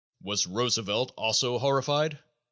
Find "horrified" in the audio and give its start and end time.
1.59-2.17